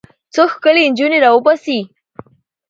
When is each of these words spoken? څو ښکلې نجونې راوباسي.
څو 0.33 0.43
ښکلې 0.53 0.83
نجونې 0.91 1.17
راوباسي. 1.25 1.79